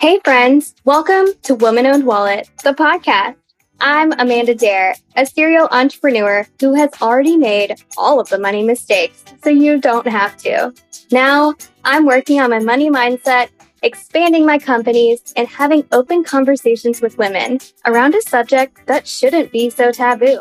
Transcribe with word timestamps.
Hey, 0.00 0.18
friends, 0.24 0.74
welcome 0.84 1.26
to 1.42 1.54
Woman 1.54 1.86
Owned 1.86 2.04
Wallet, 2.04 2.50
the 2.64 2.72
podcast. 2.72 3.36
I'm 3.78 4.12
Amanda 4.12 4.54
Dare, 4.54 4.96
a 5.16 5.24
serial 5.24 5.68
entrepreneur 5.70 6.46
who 6.60 6.74
has 6.74 6.90
already 7.00 7.36
made 7.36 7.76
all 7.96 8.18
of 8.18 8.28
the 8.28 8.38
money 8.38 8.64
mistakes, 8.64 9.24
so 9.44 9.50
you 9.50 9.80
don't 9.80 10.06
have 10.06 10.36
to. 10.38 10.74
Now, 11.12 11.54
I'm 11.84 12.04
working 12.04 12.40
on 12.40 12.50
my 12.50 12.58
money 12.58 12.90
mindset, 12.90 13.50
expanding 13.82 14.44
my 14.44 14.58
companies, 14.58 15.32
and 15.36 15.46
having 15.46 15.86
open 15.92 16.24
conversations 16.24 17.00
with 17.00 17.18
women 17.18 17.60
around 17.86 18.16
a 18.16 18.22
subject 18.22 18.84
that 18.86 19.06
shouldn't 19.06 19.52
be 19.52 19.70
so 19.70 19.92
taboo 19.92 20.40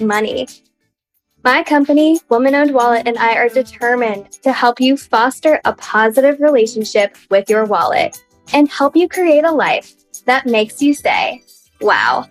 money. 0.00 0.48
My 1.44 1.62
company, 1.62 2.20
Woman 2.28 2.54
Owned 2.54 2.74
Wallet, 2.74 3.06
and 3.06 3.16
I 3.18 3.34
are 3.34 3.48
determined 3.48 4.32
to 4.42 4.52
help 4.52 4.80
you 4.80 4.96
foster 4.96 5.60
a 5.64 5.72
positive 5.74 6.40
relationship 6.40 7.16
with 7.30 7.48
your 7.48 7.64
wallet 7.64 8.20
and 8.52 8.68
help 8.68 8.96
you 8.96 9.08
create 9.08 9.44
a 9.44 9.52
life 9.52 9.94
that 10.24 10.46
makes 10.46 10.82
you 10.82 10.94
say, 10.94 11.42
wow. 11.80 12.26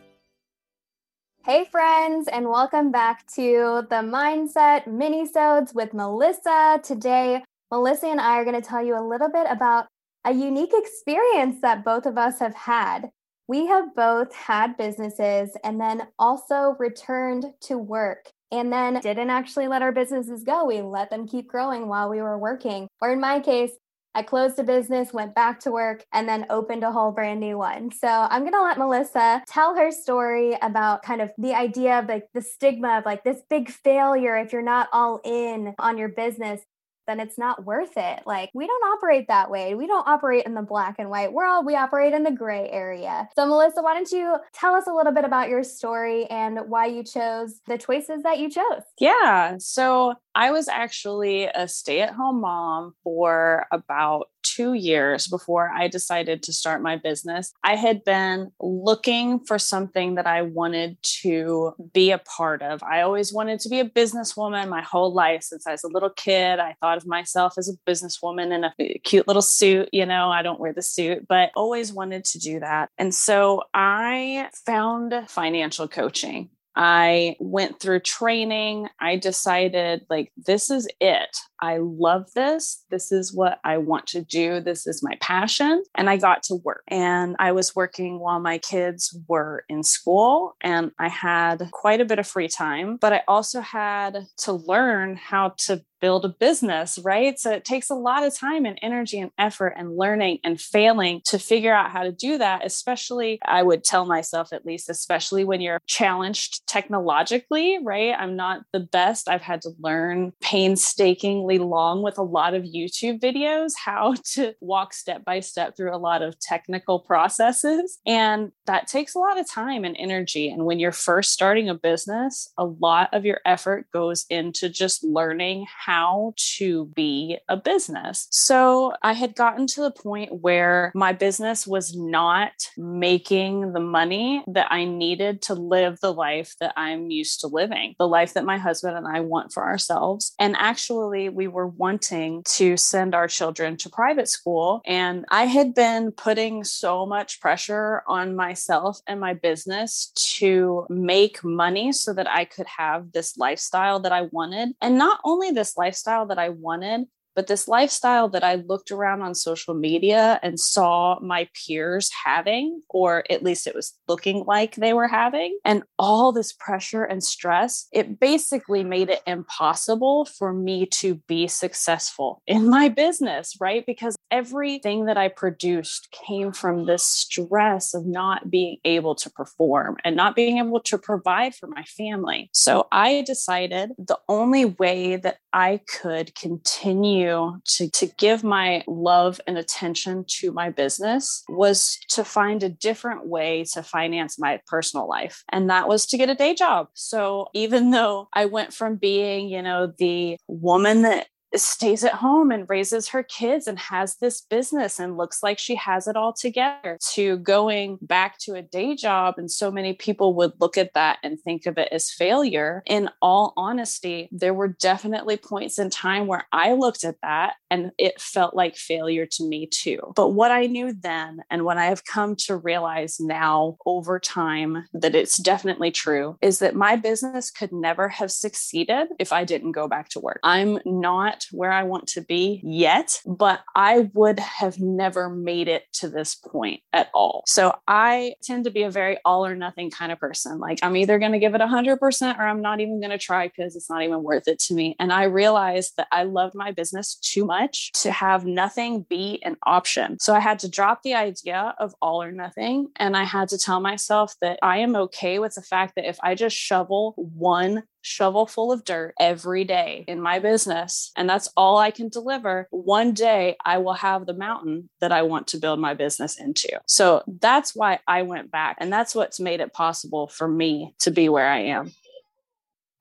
Hey 1.45 1.65
friends, 1.65 2.27
and 2.27 2.49
welcome 2.49 2.91
back 2.91 3.25
to 3.33 3.83
the 3.89 4.03
Mindset 4.03 4.85
Minisodes 4.85 5.73
with 5.73 5.93
Melissa. 5.93 6.79
Today, 6.83 7.43
Melissa 7.71 8.07
and 8.07 8.21
I 8.21 8.37
are 8.37 8.45
going 8.45 8.61
to 8.61 8.67
tell 8.67 8.85
you 8.85 8.97
a 8.97 9.01
little 9.01 9.29
bit 9.29 9.47
about 9.49 9.87
a 10.25 10.33
unique 10.33 10.73
experience 10.73 11.61
that 11.61 11.85
both 11.85 12.05
of 12.05 12.17
us 12.17 12.39
have 12.39 12.53
had. 12.53 13.09
We 13.47 13.65
have 13.65 13.95
both 13.95 14.33
had 14.35 14.77
businesses 14.77 15.55
and 15.63 15.81
then 15.81 16.07
also 16.19 16.75
returned 16.77 17.45
to 17.61 17.77
work 17.77 18.29
and 18.51 18.71
then 18.71 18.99
didn't 19.01 19.29
actually 19.29 19.67
let 19.67 19.81
our 19.81 19.91
businesses 19.91 20.43
go. 20.43 20.65
We 20.65 20.81
let 20.81 21.09
them 21.09 21.27
keep 21.27 21.47
growing 21.47 21.88
while 21.88 22.09
we 22.09 22.21
were 22.21 22.38
working. 22.38 22.88
Or 23.01 23.11
in 23.11 23.19
my 23.19 23.39
case, 23.39 23.71
I 24.15 24.23
closed 24.23 24.59
a 24.59 24.63
business, 24.63 25.13
went 25.13 25.35
back 25.35 25.59
to 25.61 25.71
work, 25.71 26.05
and 26.13 26.27
then 26.27 26.45
opened 26.49 26.83
a 26.83 26.91
whole 26.91 27.11
brand 27.11 27.39
new 27.39 27.57
one. 27.57 27.91
So 27.91 28.07
I'm 28.07 28.41
going 28.41 28.53
to 28.53 28.61
let 28.61 28.77
Melissa 28.77 29.43
tell 29.47 29.75
her 29.75 29.91
story 29.91 30.57
about 30.61 31.03
kind 31.03 31.21
of 31.21 31.31
the 31.38 31.53
idea 31.53 31.99
of 31.99 32.07
like 32.07 32.27
the 32.33 32.41
stigma 32.41 32.97
of 32.97 33.05
like 33.05 33.23
this 33.23 33.41
big 33.49 33.69
failure 33.69 34.35
if 34.38 34.51
you're 34.51 34.61
not 34.61 34.89
all 34.91 35.21
in 35.23 35.75
on 35.79 35.97
your 35.97 36.09
business 36.09 36.61
then 37.09 37.19
it's 37.19 37.39
not 37.39 37.66
worth 37.66 37.97
it. 37.97 38.21
Like, 38.27 38.51
we 38.53 38.67
don't 38.67 38.83
operate 38.93 39.27
that 39.29 39.49
way. 39.49 39.73
We 39.73 39.88
don't 39.88 40.07
operate 40.07 40.45
in 40.45 40.53
the 40.53 40.61
black 40.61 40.97
and 40.99 41.09
white 41.09 41.33
world. 41.33 41.66
We 41.66 41.75
operate 41.75 42.13
in 42.13 42.21
the 42.21 42.31
gray 42.31 42.69
area. 42.69 43.27
So, 43.35 43.47
Melissa, 43.47 43.81
why 43.81 43.95
don't 43.95 44.11
you 44.11 44.38
tell 44.53 44.75
us 44.75 44.85
a 44.85 44.94
little 44.94 45.11
bit 45.11 45.25
about 45.25 45.49
your 45.49 45.63
story 45.63 46.25
and 46.27 46.59
why 46.67 46.85
you 46.85 47.03
chose 47.03 47.61
the 47.66 47.79
choices 47.79 48.21
that 48.21 48.38
you 48.38 48.49
chose? 48.49 48.83
Yeah. 48.99 49.55
So, 49.57 50.13
I 50.35 50.52
was 50.52 50.67
actually 50.67 51.45
a 51.45 51.67
stay 51.67 52.02
at 52.02 52.13
home 52.13 52.41
mom 52.41 52.94
for 53.03 53.66
about 53.72 54.27
two 54.44 54.73
years 54.73 55.27
before 55.27 55.69
I 55.69 55.88
decided 55.88 56.44
to 56.44 56.53
start 56.53 56.81
my 56.81 56.95
business. 56.95 57.52
I 57.63 57.75
had 57.75 58.03
been 58.03 58.52
looking 58.59 59.39
for 59.39 59.59
something 59.59 60.16
that 60.16 60.27
I 60.27 60.44
wanted 60.44 60.97
to 61.22 61.73
be 61.94 62.11
a 62.11 62.19
part 62.19 62.61
of. 62.61 62.81
I 62.83 63.02
always 63.02 63.33
wanted 63.33 63.59
to 63.61 63.69
be 63.69 63.80
a 63.80 63.89
businesswoman 63.89 64.69
my 64.69 64.81
whole 64.81 65.13
life 65.13 65.44
since 65.44 65.67
I 65.67 65.72
was 65.72 65.83
a 65.83 65.89
little 65.89 66.09
kid. 66.09 66.59
I 66.59 66.75
thought 66.81 66.97
of 66.97 67.07
myself 67.07 67.55
as 67.57 67.69
a 67.69 67.89
businesswoman 67.89 68.53
in 68.53 68.63
a 68.63 69.00
cute 69.00 69.27
little 69.27 69.41
suit. 69.41 69.89
You 69.91 70.05
know, 70.05 70.30
I 70.30 70.41
don't 70.41 70.59
wear 70.59 70.73
the 70.73 70.81
suit, 70.81 71.27
but 71.27 71.52
always 71.55 71.91
wanted 71.91 72.25
to 72.25 72.39
do 72.39 72.59
that. 72.59 72.89
And 72.97 73.13
so 73.13 73.63
I 73.73 74.50
found 74.66 75.13
financial 75.27 75.88
coaching. 75.88 76.50
I 76.75 77.36
went 77.39 77.80
through 77.80 78.02
training. 78.02 78.88
I 79.00 79.17
decided, 79.17 80.06
like, 80.09 80.31
this 80.38 80.70
is 80.70 80.88
it. 81.00 81.38
I 81.61 81.77
love 81.81 82.31
this. 82.33 82.83
This 82.89 83.11
is 83.11 83.33
what 83.33 83.59
I 83.63 83.77
want 83.77 84.07
to 84.07 84.21
do. 84.21 84.59
This 84.59 84.88
is 84.88 85.03
my 85.03 85.15
passion. 85.21 85.83
And 85.95 86.09
I 86.09 86.17
got 86.17 86.43
to 86.43 86.55
work. 86.55 86.83
And 86.88 87.35
I 87.39 87.51
was 87.51 87.75
working 87.75 88.19
while 88.19 88.39
my 88.39 88.57
kids 88.57 89.17
were 89.27 89.66
in 89.69 89.83
school. 89.83 90.55
And 90.61 90.91
I 90.99 91.09
had 91.09 91.69
quite 91.71 92.01
a 92.01 92.05
bit 92.05 92.19
of 92.19 92.27
free 92.27 92.47
time, 92.47 92.97
but 92.97 93.13
I 93.13 93.23
also 93.27 93.61
had 93.61 94.28
to 94.39 94.53
learn 94.53 95.16
how 95.16 95.53
to 95.59 95.84
build 96.01 96.25
a 96.25 96.29
business, 96.29 96.97
right? 97.03 97.38
So 97.38 97.51
it 97.51 97.66
takes 97.66 97.89
a 97.89 97.95
lot 97.95 98.23
of 98.23 98.34
time 98.34 98.66
and 98.66 98.79
energy 98.81 99.19
and 99.19 99.31
effort 99.38 99.73
and 99.75 99.97
learning 99.97 100.39
and 100.44 100.59
failing 100.59 101.22
to 101.25 101.38
figure 101.38 101.73
out 101.73 101.91
how 101.91 102.03
to 102.03 102.11
do 102.11 102.38
that, 102.38 102.66
especially, 102.66 103.39
I 103.45 103.63
would 103.63 103.84
tell 103.84 104.05
myself 104.05 104.53
at 104.53 104.66
least, 104.66 104.89
especially 104.89 105.44
when 105.44 105.59
you're 105.61 105.81
challenged 105.88 106.66
technologically, 106.67 107.79
right? 107.84 108.16
I'm 108.17 108.35
not 108.35 108.61
the 108.72 108.79
best. 108.79 109.28
I've 109.28 109.41
had 109.41 109.61
to 109.63 109.72
learn 109.79 110.31
painstakingly 110.41 111.48
long 111.57 112.01
with 112.01 112.17
a 112.17 112.23
lot 112.23 112.53
of 112.53 112.63
YouTube 112.63 113.19
videos 113.19 113.73
how 113.83 114.13
to 114.33 114.53
walk 114.61 114.93
step 114.93 115.25
by 115.25 115.39
step 115.39 115.75
through 115.75 115.95
a 115.95 115.97
lot 115.97 116.21
of 116.21 116.39
technical 116.39 116.99
processes. 116.99 117.99
And 118.05 118.51
that 118.65 118.87
takes 118.87 119.15
a 119.15 119.19
lot 119.19 119.39
of 119.39 119.49
time 119.49 119.83
and 119.83 119.95
energy. 119.97 120.49
And 120.49 120.65
when 120.65 120.79
you're 120.79 120.91
first 120.91 121.31
starting 121.31 121.69
a 121.69 121.75
business, 121.75 122.51
a 122.57 122.65
lot 122.65 123.09
of 123.13 123.25
your 123.25 123.39
effort 123.45 123.87
goes 123.91 124.25
into 124.29 124.69
just 124.69 125.03
learning 125.03 125.65
how 125.67 126.33
to 126.57 126.85
be 126.95 127.37
a 127.47 127.57
business. 127.57 128.27
So 128.31 128.93
I 129.01 129.13
had 129.13 129.35
gotten 129.35 129.67
to 129.67 129.81
the 129.81 129.91
point 129.91 130.41
where 130.41 130.91
my 130.93 131.13
business 131.13 131.66
was 131.66 131.95
not 131.95 132.51
making 132.77 133.73
the 133.73 133.79
money 133.79 134.43
that 134.47 134.71
I 134.71 134.85
needed 134.85 135.41
to 135.43 135.53
live 135.53 135.99
the 135.99 136.13
life 136.13 136.55
that 136.59 136.73
I'm 136.77 137.09
used 137.09 137.41
to 137.41 137.47
living, 137.47 137.95
the 137.97 138.07
life 138.07 138.33
that 138.33 138.45
my 138.45 138.57
husband 138.57 138.97
and 138.97 139.07
I 139.07 139.21
want 139.21 139.53
for 139.53 139.63
ourselves. 139.63 140.33
And 140.39 140.55
actually, 140.57 141.29
we 141.39 141.47
were 141.47 141.67
wanting 141.67 142.44
to 142.44 142.75
send 142.75 143.16
our 143.16 143.25
children 143.25 143.77
to 143.77 143.89
private 143.89 144.27
school. 144.27 144.81
And 144.85 145.23
I 145.31 145.45
had 145.45 145.73
been 145.73 146.11
putting 146.11 146.66
so 146.66 147.05
much 147.05 147.39
pressure 147.39 148.03
on 148.07 148.35
myself 148.35 149.00
and 149.07 149.22
my 149.22 149.35
business 149.35 150.11
to 150.38 150.85
make 150.89 151.41
money 151.41 151.94
so 151.94 152.11
that 152.11 152.29
I 152.29 152.44
could 152.44 152.67
have 152.67 153.13
this 153.13 153.38
lifestyle 153.38 154.01
that 154.01 154.11
I 154.11 154.23
wanted. 154.23 154.75
And 154.81 154.97
not 154.97 155.22
only 155.23 155.51
this 155.51 155.78
lifestyle 155.78 156.25
that 156.25 156.38
I 156.38 156.49
wanted, 156.49 157.05
but 157.39 157.47
this 157.47 157.69
lifestyle 157.69 158.27
that 158.27 158.44
I 158.44 158.55
looked 158.55 158.91
around 158.91 159.22
on 159.22 159.33
social 159.33 159.73
media 159.73 160.41
and 160.44 160.59
saw 160.59 161.17
my 161.22 161.47
peers 161.53 162.11
having, 162.25 162.81
or 162.89 163.23
at 163.29 163.44
least 163.44 163.66
it 163.66 163.73
was 163.73 163.97
looking 164.09 164.44
like 164.45 164.75
they 164.75 164.91
were 164.91 165.07
having, 165.07 165.57
and 165.63 165.83
all 165.97 166.33
this 166.33 166.51
pressure 166.51 167.05
and 167.05 167.23
stress, 167.23 167.88
it 167.94 168.19
basically 168.19 168.83
made 168.83 169.09
it 169.09 169.22
impossible 169.25 170.25
for 170.25 170.51
me 170.51 170.85
to 170.88 171.16
be 171.29 171.47
successful 171.47 172.41
in 172.45 172.69
my 172.69 172.89
business, 172.89 173.55
right? 173.61 173.85
Because 173.85 174.17
everything 174.31 175.05
that 175.05 175.16
I 175.16 175.29
produced 175.29 176.09
came 176.11 176.51
from 176.51 176.88
this 176.88 177.03
stress 177.03 177.94
of 177.94 178.05
not 178.05 178.51
being 178.51 178.79
able 178.83 179.16
to 179.16 179.29
perform 179.29 179.95
and 180.03 180.13
not 180.17 180.35
being 180.35 180.57
able 180.57 180.81
to 180.81 180.97
provide 180.97 181.55
for 181.55 181.67
my 181.67 181.83
family. 181.83 182.49
So 182.51 182.89
I 182.91 183.23
decided 183.25 183.91
the 183.97 184.19
only 184.28 184.66
way 184.66 185.16
that 185.16 185.38
I 185.53 185.79
could 186.01 186.35
continue 186.35 187.28
to, 187.66 187.90
to 187.90 188.07
give 188.17 188.44
my 188.44 188.84
love 188.88 189.40
and 189.47 189.57
attention 189.57 190.25
to 190.28 190.51
my 190.51 190.69
business 190.69 191.44
was 191.50 192.00
to 192.09 192.23
find 192.23 192.63
a 192.63 192.69
different 192.69 193.28
way 193.28 193.63
to 193.73 193.84
finance 193.84 194.40
my 194.40 194.59
personal 194.67 195.07
life. 195.07 195.44
And 195.50 195.69
that 195.69 195.88
was 195.88 196.06
to 196.07 196.17
get 196.17 196.29
a 196.29 196.35
day 196.35 196.56
job. 196.56 196.88
So 196.94 197.47
even 197.53 197.91
though 197.91 198.28
I 198.34 198.45
went 198.45 198.73
from 198.73 198.95
being, 198.95 199.50
you 199.50 199.62
know, 199.62 199.94
the 199.97 200.38
woman 200.47 201.03
that 201.03 201.28
stays 201.55 202.03
at 202.03 202.13
home 202.13 202.51
and 202.51 202.69
raises 202.69 203.09
her 203.09 203.23
kids 203.23 203.67
and 203.67 203.79
has 203.79 204.15
this 204.17 204.41
business 204.41 204.99
and 204.99 205.17
looks 205.17 205.41
like 205.41 205.57
she 205.57 205.75
has 205.75 206.07
it 206.07 206.15
all 206.15 206.33
together. 206.33 206.97
To 207.13 207.37
going 207.37 207.97
back 208.01 208.37
to 208.39 208.55
a 208.55 208.61
day 208.61 208.95
job 208.95 209.35
and 209.37 209.49
so 209.49 209.71
many 209.71 209.93
people 209.93 210.33
would 210.35 210.53
look 210.59 210.77
at 210.77 210.93
that 210.93 211.17
and 211.23 211.39
think 211.39 211.65
of 211.65 211.77
it 211.77 211.89
as 211.91 212.11
failure. 212.11 212.83
In 212.85 213.09
all 213.21 213.53
honesty 213.57 214.29
there 214.31 214.53
were 214.53 214.67
definitely 214.67 215.37
points 215.37 215.79
in 215.79 215.89
time 215.89 216.27
where 216.27 216.45
i 216.51 216.73
looked 216.73 217.03
at 217.03 217.15
that 217.21 217.55
and 217.69 217.91
it 217.97 218.19
felt 218.21 218.55
like 218.55 218.75
failure 218.75 219.25
to 219.25 219.43
me 219.43 219.66
too. 219.66 219.99
But 220.16 220.29
what 220.29 220.51
i 220.51 220.66
knew 220.66 220.93
then 220.93 221.41
and 221.49 221.66
what 221.66 221.77
i 221.77 221.85
have 221.85 222.05
come 222.05 222.35
to 222.35 222.55
realize 222.55 223.19
now 223.19 223.78
over 223.85 224.19
time 224.19 224.85
that 224.93 225.16
it's 225.16 225.37
definitely 225.37 225.91
true 225.91 226.37
is 226.41 226.59
that 226.59 226.75
my 226.75 226.95
business 226.95 227.52
could 227.52 227.72
never 227.72 228.07
have 228.09 228.31
succeeded 228.31 229.07
if 229.19 229.31
i 229.31 229.43
didn't 229.43 229.72
go 229.72 229.87
back 229.87 230.09
to 230.09 230.19
work. 230.19 230.40
I'm 230.43 230.79
not 230.85 231.39
where 231.52 231.72
I 231.72 231.84
want 231.84 232.08
to 232.09 232.22
be 232.22 232.62
yet, 232.64 233.22
but 233.26 233.62
I 233.76 234.09
would 234.14 234.40
have 234.40 234.80
never 234.80 235.30
made 235.30 235.68
it 235.68 235.84
to 235.94 236.09
this 236.09 236.36
point 236.36 236.82
at 236.94 237.09
all. 237.14 237.44
So 237.47 237.76
I 237.88 238.34
tend 238.44 238.66
to 238.66 238.72
be 238.72 238.84
a 238.84 238.91
very 238.91 239.18
all 239.26 239.46
or 239.46 239.56
nothing 239.56 239.91
kind 239.91 240.12
of 240.12 240.20
person. 240.20 240.59
Like 240.59 240.80
I'm 240.82 240.96
either 240.96 241.20
going 241.20 241.32
to 241.32 241.40
give 241.40 241.56
it 241.56 241.62
100% 241.62 242.38
or 242.38 242.41
I'm 242.41 242.62
not 242.62 242.80
even 242.80 243.00
going 243.00 243.12
to 243.12 243.18
try 243.18 243.47
because 243.47 243.76
it's 243.76 243.90
not 243.90 244.03
even 244.03 244.24
worth 244.24 244.47
it 244.47 244.59
to 244.59 244.74
me. 244.74 244.96
And 245.00 245.12
I 245.12 245.24
realized 245.24 245.94
that 245.97 246.08
I 246.12 246.24
loved 246.24 246.56
my 246.56 246.72
business 246.72 247.16
too 247.16 247.46
much 247.46 247.91
to 247.94 248.12
have 248.12 248.46
nothing 248.46 249.06
be 249.09 249.41
an 249.44 249.58
option. 249.64 250.18
So 250.20 250.34
I 250.34 250.40
had 250.40 250.59
to 250.59 250.70
drop 250.70 251.03
the 251.03 251.16
idea 251.16 251.76
of 251.80 251.94
all 252.02 252.22
or 252.22 252.32
nothing. 252.32 252.88
And 252.96 253.16
I 253.16 253.24
had 253.24 253.50
to 253.50 253.58
tell 253.58 253.80
myself 253.80 254.36
that 254.41 254.59
I 254.62 254.80
am 254.80 254.96
okay 254.96 255.40
with 255.40 255.56
the 255.56 255.62
fact 255.62 255.94
that 255.96 256.08
if 256.08 256.18
I 256.22 256.36
just 256.36 256.56
shovel 256.56 257.13
one 257.18 257.84
shovel 258.01 258.46
full 258.46 258.72
of 258.72 258.84
dirt 258.86 259.13
every 259.19 259.63
day 259.63 260.05
in 260.07 260.22
my 260.22 260.39
business 260.39 261.12
and 261.15 261.29
that's 261.29 261.50
all 261.55 261.77
I 261.77 261.91
can 261.91 262.10
deliver, 262.10 262.67
one 262.72 263.13
day 263.13 263.57
I 263.65 263.77
will 263.77 263.93
have 263.93 264.25
the 264.25 264.34
mountain 264.34 264.89
that 265.01 265.12
I 265.12 265.22
want 265.24 265.48
to 265.48 265.57
build 265.57 265.79
my 265.79 265.93
business 265.93 266.39
into. 266.39 266.79
So 266.88 267.24
that's 267.27 267.75
why 267.75 268.00
I 268.07 268.24
went 268.24 268.51
back. 268.51 268.77
And 268.79 268.91
that's 268.91 269.15
what's 269.15 269.39
made 269.39 269.60
it 269.60 269.74
possible 269.74 270.27
for 270.27 270.48
me 270.48 270.96
to 271.00 271.12
be 271.12 271.29
where 271.29 271.48
I 271.48 271.60
am. 271.60 271.91